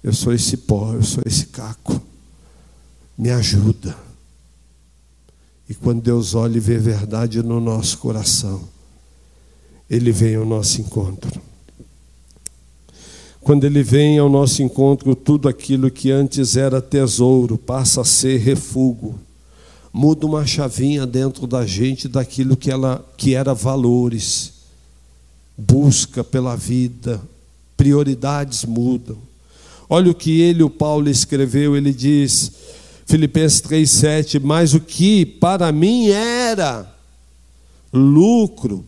[0.04, 2.02] Eu sou esse pó, eu sou esse caco.
[3.18, 3.98] Me ajuda.
[5.68, 8.64] E quando Deus olha e vê verdade no nosso coração,
[9.90, 11.42] Ele vem ao nosso encontro.
[13.42, 18.40] Quando Ele vem ao nosso encontro, tudo aquilo que antes era tesouro passa a ser
[18.40, 19.16] refúgio.
[19.94, 24.54] Muda uma chavinha dentro da gente daquilo que, ela, que era valores.
[25.58, 27.22] Busca pela vida,
[27.78, 29.18] prioridades mudam.
[29.90, 32.52] Olha o que ele, o Paulo, escreveu, ele diz,
[33.06, 36.94] Filipenses 3,7, mas o que para mim era
[37.94, 38.86] lucro,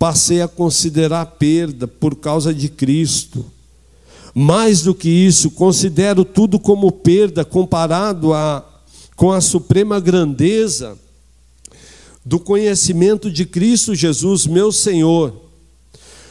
[0.00, 3.44] passei a considerar perda por causa de Cristo.
[4.34, 8.66] Mais do que isso, considero tudo como perda comparado a,
[9.14, 10.98] com a suprema grandeza
[12.24, 15.48] do conhecimento de Cristo Jesus, meu Senhor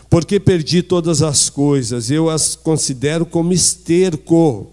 [0.10, 4.72] porque perdi todas as coisas, eu as considero como esterco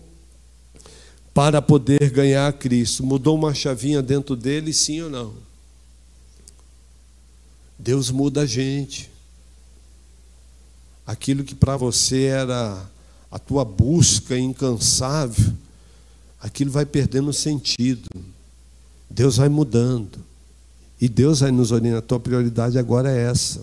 [1.34, 3.04] para poder ganhar Cristo.
[3.04, 5.45] Mudou uma chavinha dentro dele, sim ou não?
[7.78, 9.10] Deus muda a gente.
[11.06, 12.84] Aquilo que para você era
[13.30, 15.52] a tua busca incansável,
[16.40, 18.08] aquilo vai perdendo sentido.
[19.08, 20.18] Deus vai mudando.
[21.00, 21.98] E Deus vai nos orientar.
[21.98, 23.62] A tua prioridade agora é essa.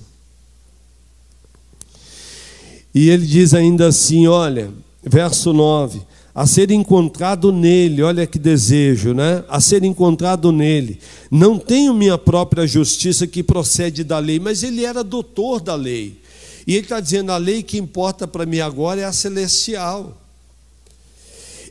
[2.93, 4.71] E ele diz ainda assim: olha,
[5.03, 6.01] verso 9:
[6.35, 9.43] a ser encontrado nele, olha que desejo, né?
[9.47, 10.99] A ser encontrado nele.
[11.29, 16.19] Não tenho minha própria justiça que procede da lei, mas ele era doutor da lei.
[16.65, 20.17] E ele está dizendo: a lei que importa para mim agora é a celestial.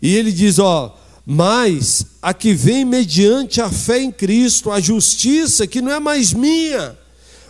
[0.00, 0.96] E ele diz: ó,
[1.26, 6.32] mas a que vem mediante a fé em Cristo, a justiça que não é mais
[6.32, 6.96] minha,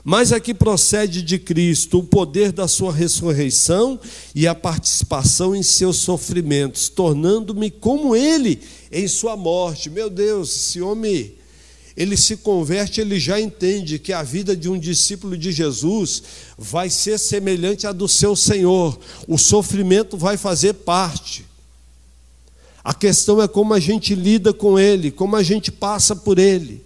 [0.04, 4.00] mas a que procede de Cristo, o poder da sua ressurreição
[4.34, 8.60] e a participação em seus sofrimentos, tornando-me como ele
[8.90, 9.88] em sua morte.
[9.88, 11.34] Meu Deus, esse homem
[11.96, 16.22] ele se converte, ele já entende que a vida de um discípulo de Jesus
[16.56, 18.98] vai ser semelhante à do seu Senhor.
[19.28, 21.44] O sofrimento vai fazer parte.
[22.82, 26.82] A questão é como a gente lida com ele, como a gente passa por ele.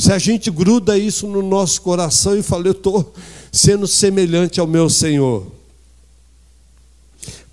[0.00, 3.12] Se a gente gruda isso no nosso coração e fala, eu estou
[3.52, 5.46] sendo semelhante ao meu Senhor,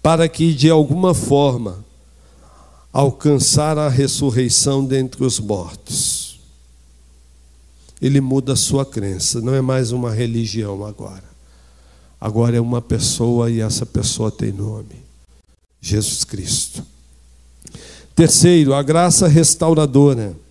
[0.01, 1.83] para que de alguma forma
[2.93, 6.39] alcançar a ressurreição dentre os mortos.
[8.01, 11.25] Ele muda a sua crença, não é mais uma religião agora.
[12.19, 15.03] Agora é uma pessoa e essa pessoa tem nome:
[15.81, 16.81] Jesus Cristo.
[18.15, 20.46] Terceiro, a graça restauradora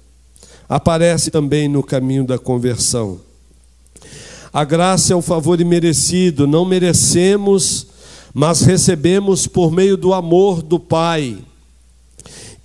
[0.69, 3.21] aparece também no caminho da conversão.
[4.53, 7.87] A graça é um favor imerecido, não merecemos,
[8.33, 11.39] mas recebemos por meio do amor do Pai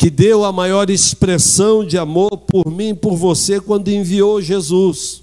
[0.01, 5.21] que deu a maior expressão de amor por mim e por você quando enviou Jesus.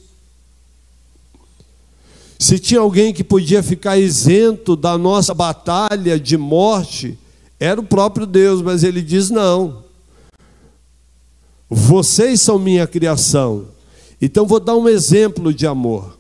[2.38, 7.18] Se tinha alguém que podia ficar isento da nossa batalha de morte,
[7.58, 9.82] era o próprio Deus, mas ele diz: não.
[11.68, 13.68] Vocês são minha criação.
[14.20, 16.18] Então vou dar um exemplo de amor.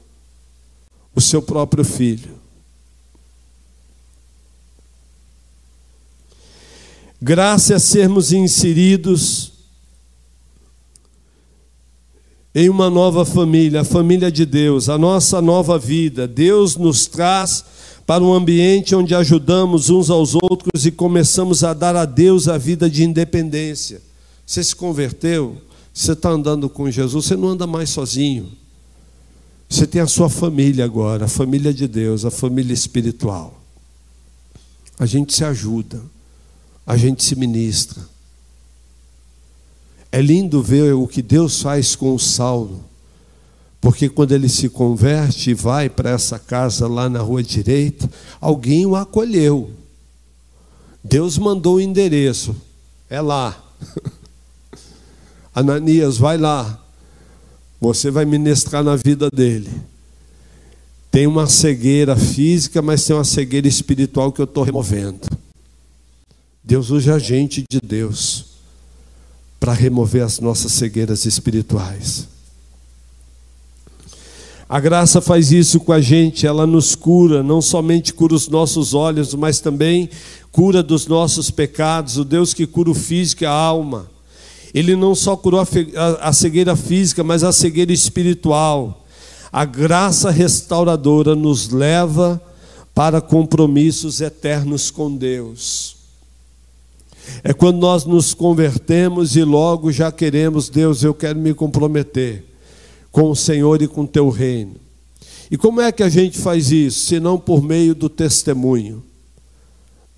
[1.14, 2.38] O seu próprio filho.
[7.20, 9.52] Graça a sermos inseridos
[12.54, 16.28] em uma nova família, a família de Deus, a nossa nova vida.
[16.28, 17.64] Deus nos traz
[18.06, 22.56] para um ambiente onde ajudamos uns aos outros e começamos a dar a Deus a
[22.56, 24.07] vida de independência.
[24.48, 25.60] Você se converteu,
[25.92, 28.50] você está andando com Jesus, você não anda mais sozinho.
[29.68, 33.62] Você tem a sua família agora, a família de Deus, a família espiritual.
[34.98, 36.02] A gente se ajuda
[36.88, 38.02] a gente se ministra.
[40.10, 42.82] É lindo ver o que Deus faz com o Saulo,
[43.78, 48.86] porque quando ele se converte e vai para essa casa lá na rua direita, alguém
[48.86, 49.70] o acolheu.
[51.04, 52.56] Deus mandou o endereço,
[53.10, 53.62] é lá.
[55.58, 56.78] Ananias, vai lá,
[57.80, 59.68] você vai ministrar na vida dele.
[61.10, 65.20] Tem uma cegueira física, mas tem uma cegueira espiritual que eu estou removendo.
[66.62, 68.46] Deus usa a gente de Deus
[69.58, 72.28] para remover as nossas cegueiras espirituais.
[74.68, 78.94] A graça faz isso com a gente, ela nos cura, não somente cura os nossos
[78.94, 80.08] olhos, mas também
[80.52, 84.17] cura dos nossos pecados, o Deus que cura o físico e a alma.
[84.74, 85.66] Ele não só curou
[86.20, 89.06] a cegueira física, mas a cegueira espiritual.
[89.50, 92.40] A graça restauradora nos leva
[92.94, 95.96] para compromissos eternos com Deus.
[97.42, 102.44] É quando nós nos convertemos e logo já queremos, Deus, eu quero me comprometer
[103.10, 104.76] com o Senhor e com o teu reino.
[105.50, 107.06] E como é que a gente faz isso?
[107.06, 109.02] Se não por meio do testemunho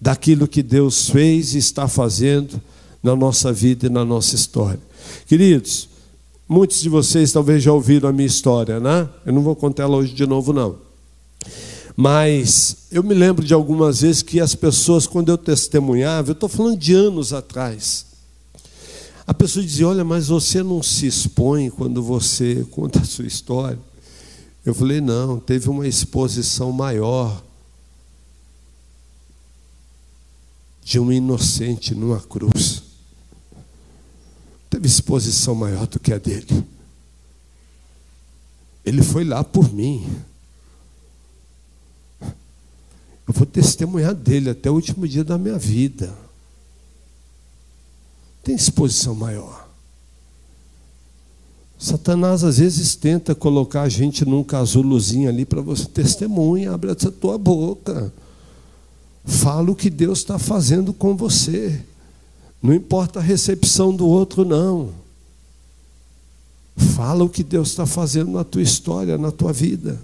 [0.00, 2.60] daquilo que Deus fez e está fazendo
[3.02, 4.80] na nossa vida e na nossa história.
[5.26, 5.88] Queridos,
[6.48, 9.08] muitos de vocês talvez já ouviram a minha história, né?
[9.24, 10.76] Eu não vou contar ela hoje de novo, não.
[11.96, 16.48] Mas eu me lembro de algumas vezes que as pessoas, quando eu testemunhava, eu estou
[16.48, 18.06] falando de anos atrás,
[19.26, 23.78] a pessoa dizia: Olha, mas você não se expõe quando você conta a sua história.
[24.64, 27.42] Eu falei: Não, teve uma exposição maior
[30.82, 32.89] de um inocente numa cruz.
[34.70, 36.64] Teve exposição maior do que a dele.
[38.84, 40.08] Ele foi lá por mim.
[42.22, 46.16] Eu vou testemunhar dele até o último dia da minha vida.
[48.42, 49.68] Tem exposição maior.
[51.78, 57.10] Satanás às vezes tenta colocar a gente num casulozinho ali para você testemunha, abre essa
[57.10, 58.12] tua boca.
[59.24, 61.84] Fala o que Deus está fazendo com você.
[62.62, 64.90] Não importa a recepção do outro, não.
[66.76, 70.00] Fala o que Deus está fazendo na tua história, na tua vida.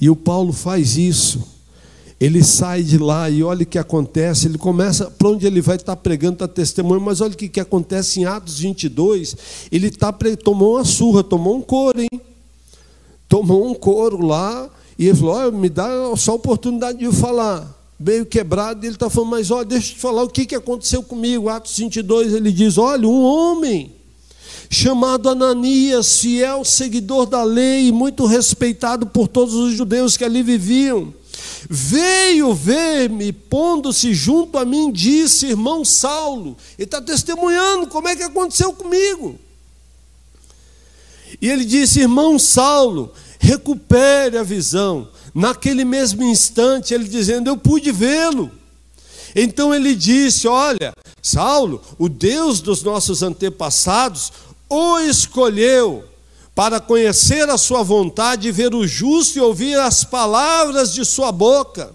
[0.00, 1.42] E o Paulo faz isso.
[2.20, 4.46] Ele sai de lá e olha o que acontece.
[4.46, 7.48] Ele começa, para onde ele vai estar tá pregando, está testemunho, mas olha o que,
[7.48, 9.36] que acontece em Atos 22.
[9.72, 12.20] Ele tá, tomou uma surra, tomou um couro, hein?
[13.26, 17.12] Tomou um couro lá e ele falou: oh, me dá só a oportunidade de eu
[17.12, 17.79] falar.
[18.00, 20.54] Meio quebrado, e ele está falando, mas olha, deixa eu te falar o que, que
[20.54, 21.50] aconteceu comigo.
[21.50, 23.94] Atos 22, ele diz: olha, um homem
[24.70, 30.42] chamado Ananias, fiel seguidor da lei e muito respeitado por todos os judeus que ali
[30.42, 31.12] viviam,
[31.68, 38.22] veio ver-me, pondo-se junto a mim, disse, irmão Saulo, ele está testemunhando como é que
[38.22, 39.38] aconteceu comigo.
[41.40, 45.08] E ele disse, irmão Saulo, recupere a visão.
[45.34, 48.50] Naquele mesmo instante, ele dizendo, eu pude vê-lo.
[49.34, 54.32] Então ele disse: Olha, Saulo, o Deus dos nossos antepassados
[54.68, 56.04] o escolheu
[56.54, 61.32] para conhecer a sua vontade e ver o justo e ouvir as palavras de sua
[61.32, 61.92] boca.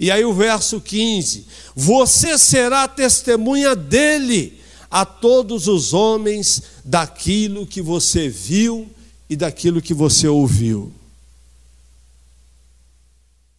[0.00, 4.60] E aí o verso 15: Você será testemunha dele
[4.90, 8.88] a todos os homens daquilo que você viu
[9.28, 10.92] e daquilo que você ouviu.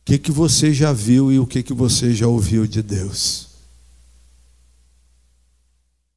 [0.10, 3.48] Que, que você já viu e o que, que você já ouviu de Deus?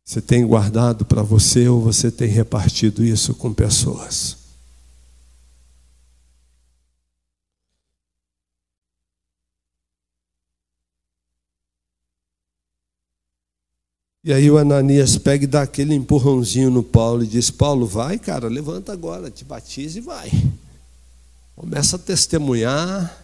[0.03, 4.39] Você tem guardado para você ou você tem repartido isso com pessoas?
[14.25, 18.19] E aí o Ananias pega e dá aquele empurrãozinho no Paulo e diz: Paulo, vai,
[18.19, 20.31] cara, levanta agora, te batiza e vai.
[21.55, 23.22] Começa a testemunhar,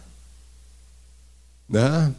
[1.69, 2.13] né?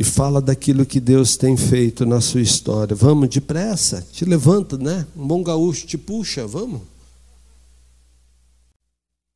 [0.00, 2.96] e fala daquilo que Deus tem feito na sua história.
[2.96, 5.06] Vamos depressa, te levanta, né?
[5.14, 6.80] Um bom gaúcho te puxa, vamos.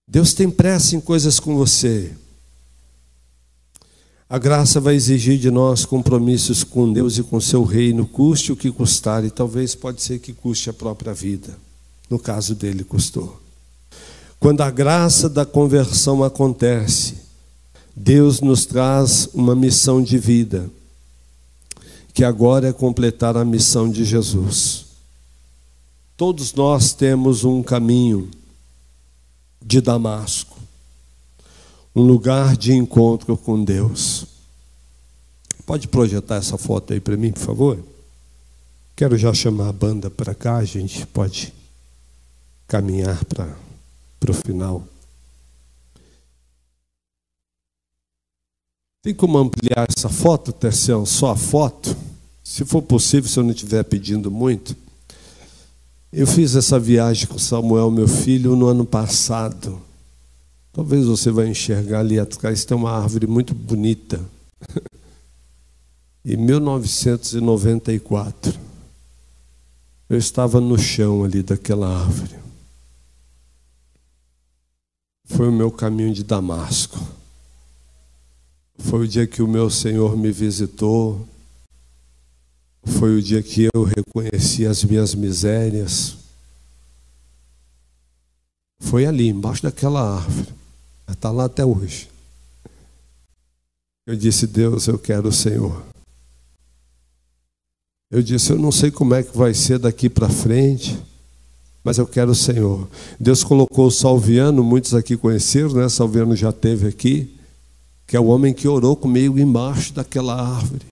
[0.09, 2.13] Deus tem pressa em coisas com você.
[4.27, 8.57] A graça vai exigir de nós compromissos com Deus e com seu reino, custe o
[8.57, 11.59] que custar, e talvez pode ser que custe a própria vida.
[12.09, 13.39] No caso dele, custou.
[14.41, 17.24] Quando a graça da conversão acontece,
[17.97, 20.69] Deus nos traz uma missão de vida,
[22.13, 24.87] que agora é completar a missão de Jesus.
[26.17, 28.31] Todos nós temos um caminho
[29.61, 30.59] de Damasco,
[31.95, 34.27] um lugar de encontro com Deus.
[35.65, 37.79] Pode projetar essa foto aí para mim, por favor?
[38.97, 41.53] Quero já chamar a banda para cá, a gente pode
[42.67, 43.57] caminhar para
[44.29, 44.85] o final.
[49.05, 51.05] Tem como ampliar essa foto, Tercião?
[51.05, 51.95] Só a foto?
[52.43, 54.75] Se for possível, se eu não estiver pedindo muito.
[56.11, 59.79] Eu fiz essa viagem com Samuel, meu filho, no ano passado.
[60.73, 64.19] Talvez você vai enxergar ali atrás, tem uma árvore muito bonita.
[66.25, 68.59] Em 1994,
[70.09, 72.37] eu estava no chão ali daquela árvore.
[75.27, 76.99] Foi o meu caminho de Damasco.
[78.79, 81.27] Foi o dia que o meu Senhor me visitou.
[82.85, 86.17] Foi o dia que eu reconheci as minhas misérias.
[88.81, 90.49] Foi ali, embaixo daquela árvore.
[91.09, 92.09] Está lá até hoje.
[94.07, 95.83] Eu disse, Deus, eu quero o Senhor.
[98.11, 100.97] Eu disse, eu não sei como é que vai ser daqui para frente,
[101.83, 102.89] mas eu quero o Senhor.
[103.19, 105.89] Deus colocou o Salviano, muitos aqui conheceram, né?
[105.89, 107.34] Salviano já teve aqui
[108.07, 110.87] que é o homem que orou comigo embaixo daquela árvore.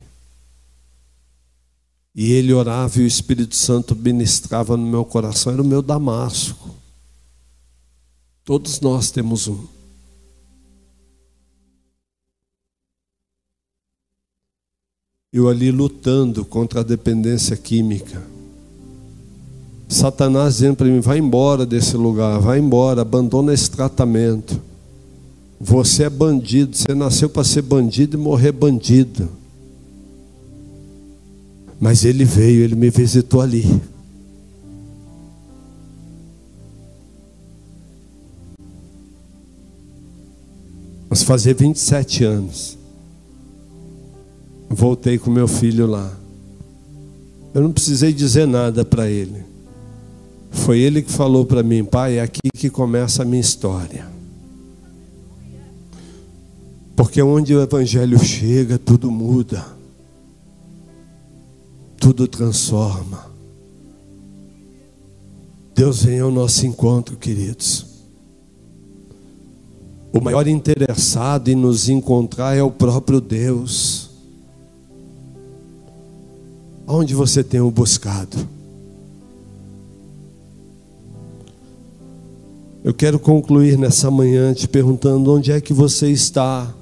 [2.14, 6.70] E ele orava e o Espírito Santo ministrava no meu coração, era o meu Damasco.
[8.44, 9.66] Todos nós temos um.
[15.32, 18.22] Eu ali lutando contra a dependência química.
[19.88, 24.60] Satanás dizendo para mim: vai embora desse lugar, vai embora, abandona esse tratamento.
[25.64, 29.28] Você é bandido, você nasceu para ser bandido e morrer bandido.
[31.80, 33.64] Mas ele veio, ele me visitou ali.
[41.08, 42.76] Mas fazer 27 anos.
[44.68, 46.12] Voltei com meu filho lá.
[47.54, 49.44] Eu não precisei dizer nada para ele.
[50.50, 54.11] Foi ele que falou para mim, pai, é aqui que começa a minha história.
[57.02, 59.66] Porque onde o Evangelho chega, tudo muda,
[61.98, 63.26] tudo transforma.
[65.74, 67.86] Deus vem ao nosso encontro, queridos.
[70.12, 74.08] O maior interessado em nos encontrar é o próprio Deus.
[76.86, 78.38] Onde você tem o buscado?
[82.84, 86.72] Eu quero concluir nessa manhã te perguntando onde é que você está.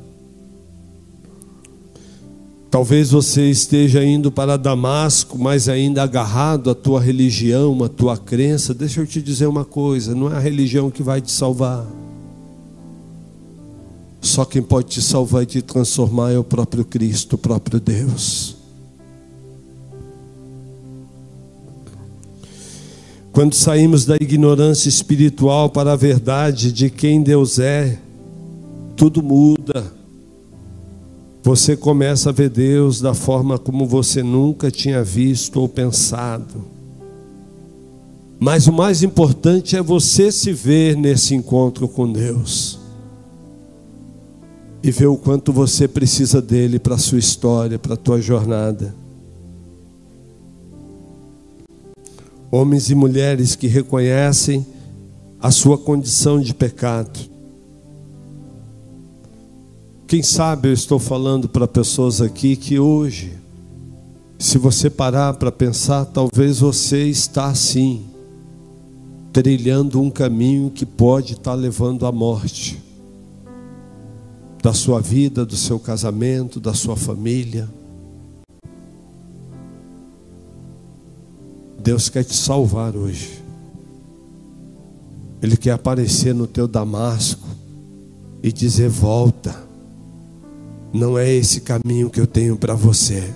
[2.70, 8.72] Talvez você esteja indo para Damasco, mas ainda agarrado à tua religião, à tua crença.
[8.72, 11.84] Deixa eu te dizer uma coisa: não é a religião que vai te salvar.
[14.20, 18.54] Só quem pode te salvar e te transformar é o próprio Cristo, o próprio Deus.
[23.32, 27.98] Quando saímos da ignorância espiritual para a verdade de quem Deus é,
[28.96, 29.99] tudo muda
[31.42, 36.64] você começa a ver Deus da forma como você nunca tinha visto ou pensado.
[38.38, 42.78] Mas o mais importante é você se ver nesse encontro com Deus.
[44.82, 48.94] E ver o quanto você precisa dele para a sua história, para a tua jornada.
[52.50, 54.66] Homens e mulheres que reconhecem
[55.40, 57.30] a sua condição de pecado
[60.10, 63.38] quem sabe eu estou falando para pessoas aqui que hoje,
[64.40, 68.06] se você parar para pensar, talvez você está assim,
[69.32, 72.82] trilhando um caminho que pode estar levando à morte
[74.60, 77.70] da sua vida, do seu casamento, da sua família.
[81.78, 83.40] Deus quer te salvar hoje.
[85.40, 87.46] Ele quer aparecer no teu Damasco
[88.42, 89.69] e dizer: volta.
[90.92, 93.32] Não é esse caminho que eu tenho para você.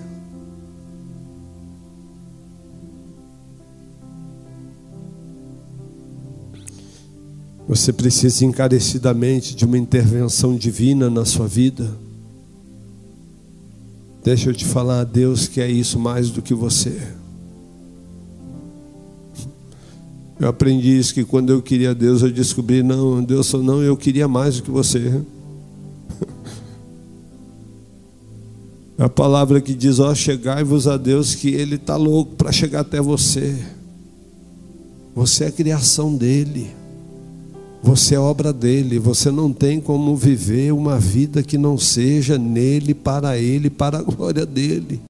[7.67, 11.89] Você precisa encarecidamente de uma intervenção divina na sua vida.
[14.23, 16.99] Deixa eu te falar, Deus quer isso mais do que você.
[20.39, 24.27] Eu aprendi isso que quando eu queria Deus, eu descobri, não, Deus não, eu queria
[24.27, 25.21] mais do que você.
[28.97, 33.01] A palavra que diz: Ó, chegai-vos a Deus, que Ele está louco para chegar até
[33.01, 33.55] você.
[35.13, 36.71] Você é criação dele,
[37.85, 38.97] você é obra dele.
[38.97, 44.01] Você não tem como viver uma vida que não seja nele, para ele, para a
[44.01, 45.01] glória dele.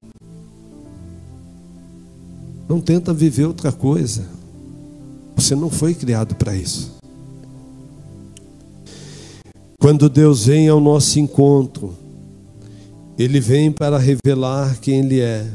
[2.68, 4.26] Não tenta viver outra coisa.
[5.34, 6.96] Você não foi criado para isso.
[9.78, 11.94] Quando Deus vem ao nosso encontro,
[13.18, 15.50] ele vem para revelar quem Ele é.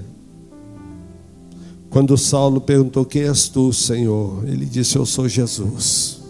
[1.89, 4.43] Quando Saulo perguntou: Quem és tu, Senhor?
[4.47, 6.21] Ele disse: Eu sou Jesus.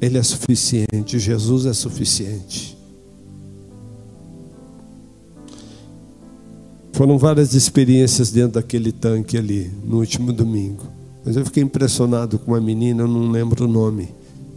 [0.00, 2.76] Ele é suficiente, Jesus é suficiente.
[6.92, 10.84] Foram várias experiências dentro daquele tanque ali, no último domingo.
[11.24, 14.08] Mas eu fiquei impressionado com uma menina, eu não lembro o nome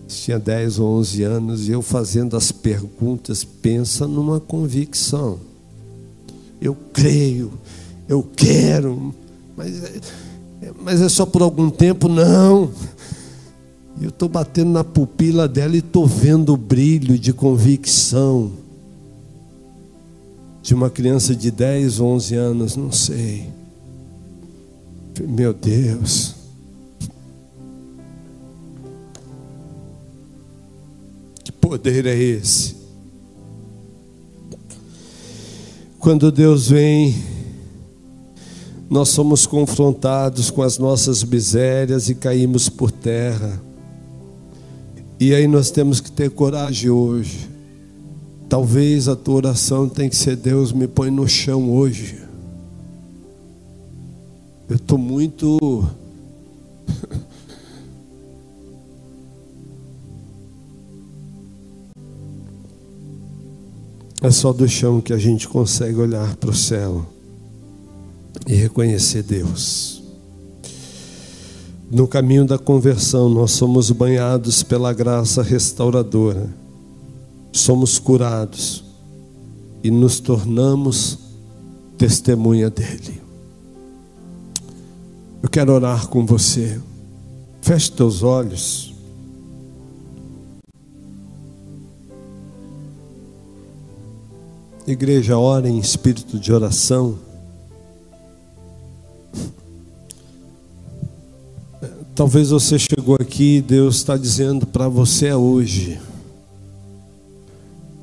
[0.07, 5.39] tinha 10 ou 11 anos, e eu fazendo as perguntas, pensa numa convicção.
[6.61, 7.53] Eu creio,
[8.07, 9.13] eu quero,
[9.57, 12.07] mas é, mas é só por algum tempo?
[12.07, 12.71] Não.
[14.01, 18.51] Eu estou batendo na pupila dela e estou vendo o brilho de convicção
[20.61, 23.47] de uma criança de 10, 11 anos, não sei.
[25.21, 26.35] Meu Deus.
[31.51, 32.75] Poder é esse?
[35.99, 37.15] Quando Deus vem,
[38.89, 43.61] nós somos confrontados com as nossas misérias e caímos por terra.
[45.19, 47.49] E aí nós temos que ter coragem hoje.
[48.47, 52.21] Talvez a tua oração tenha que ser: Deus, me põe no chão hoje.
[54.69, 55.87] Eu estou muito
[64.25, 67.05] É só do chão que a gente consegue olhar para o céu
[68.47, 70.01] e reconhecer Deus.
[71.91, 76.49] No caminho da conversão, nós somos banhados pela graça restauradora,
[77.51, 78.83] somos curados
[79.83, 81.19] e nos tornamos
[81.95, 83.21] testemunha dEle.
[85.43, 86.81] Eu quero orar com você.
[87.61, 88.94] Feche teus olhos.
[94.87, 97.17] Igreja, ora em espírito de oração.
[102.13, 105.99] Talvez você chegou aqui e Deus está dizendo para você hoje.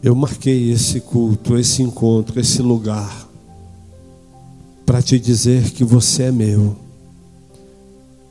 [0.03, 3.29] Eu marquei esse culto, esse encontro, esse lugar,
[4.85, 6.77] para te dizer que você é meu,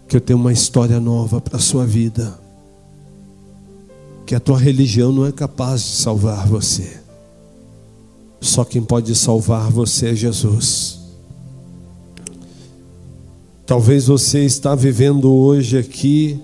[0.09, 2.37] que eu tenho uma história nova para a sua vida,
[4.25, 7.00] que a tua religião não é capaz de salvar você.
[8.41, 10.99] Só quem pode salvar você é Jesus.
[13.67, 16.39] Talvez você está vivendo hoje aqui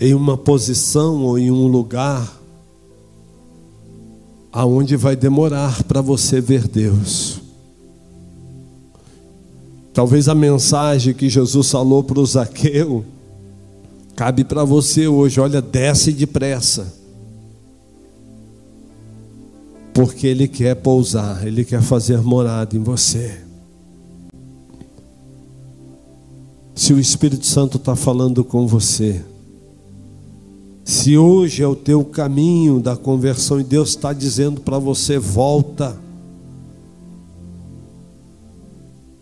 [0.00, 2.40] em uma posição ou em um lugar
[4.52, 7.40] aonde vai demorar para você ver Deus.
[9.92, 13.04] Talvez a mensagem que Jesus falou para o Zaqueu
[14.14, 15.40] cabe para você hoje.
[15.40, 17.03] Olha, desce depressa
[19.94, 23.40] porque Ele quer pousar, Ele quer fazer morada em você.
[26.74, 29.24] Se o Espírito Santo está falando com você,
[30.84, 35.96] se hoje é o teu caminho da conversão e Deus está dizendo para você: volta,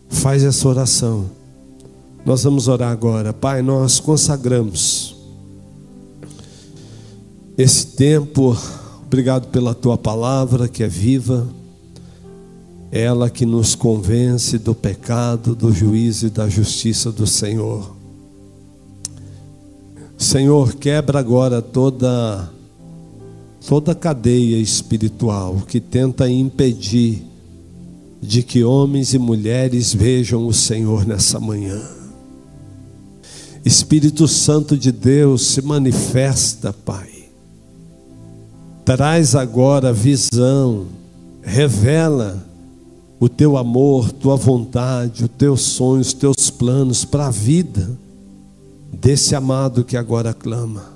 [0.09, 1.29] faz essa oração.
[2.25, 3.61] Nós vamos orar agora, Pai.
[3.61, 5.15] Nós consagramos
[7.55, 8.57] esse tempo
[9.13, 11.47] Obrigado pela tua palavra que é viva,
[12.91, 17.95] ela que nos convence do pecado, do juízo e da justiça do Senhor.
[20.17, 22.51] Senhor, quebra agora toda
[23.67, 27.23] toda cadeia espiritual que tenta impedir
[28.19, 31.79] de que homens e mulheres vejam o Senhor nessa manhã.
[33.63, 37.12] Espírito Santo de Deus se manifesta, Pai
[38.85, 40.87] Traz agora visão,
[41.41, 42.45] revela
[43.17, 47.97] o teu amor, tua vontade, os teus sonhos, os teus planos para a vida
[48.91, 50.91] desse amado que agora clama.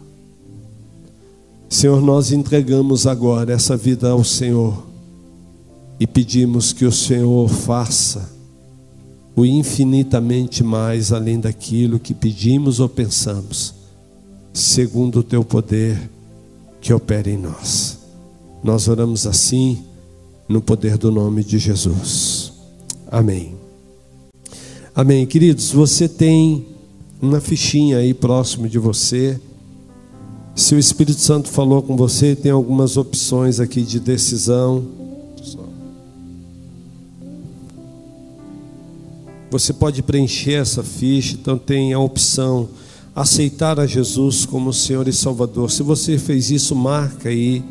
[1.70, 4.86] Senhor, nós entregamos agora essa vida ao Senhor
[5.98, 8.30] e pedimos que o Senhor faça
[9.34, 13.74] o infinitamente mais além daquilo que pedimos ou pensamos,
[14.52, 16.17] segundo o teu poder
[16.82, 17.98] que opere em nós.
[18.64, 19.84] Nós oramos assim,
[20.48, 22.54] no poder do nome de Jesus.
[23.10, 23.56] Amém.
[24.96, 25.26] Amém.
[25.26, 26.66] Queridos, você tem
[27.22, 29.40] uma fichinha aí próximo de você.
[30.56, 34.86] Se o Espírito Santo falou com você, tem algumas opções aqui de decisão.
[39.50, 42.68] Você pode preencher essa ficha, então tem a opção
[43.18, 45.72] aceitar a Jesus como Senhor e Salvador.
[45.72, 47.64] Se você fez isso, marca aí.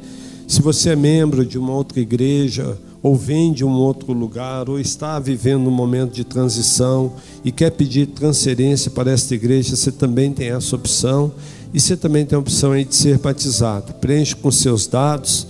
[0.49, 4.81] Se você é membro de uma outra igreja, ou vem de um outro lugar, ou
[4.81, 7.13] está vivendo um momento de transição
[7.45, 11.33] e quer pedir transferência para esta igreja, você também tem essa opção.
[11.73, 13.95] E você também tem a opção aí de ser batizado.
[13.95, 15.47] Preenche com seus dados.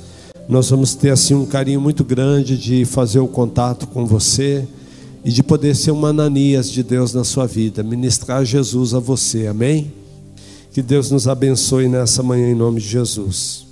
[0.47, 4.69] Nós vamos ter assim um carinho muito grande de fazer o contato com você
[5.27, 9.49] e de poder ser uma Ananias de Deus na sua vida, ministrar Jesus a você,
[9.49, 9.93] amém?
[10.71, 13.66] Que Deus nos abençoe nessa manhã em nome de Jesus.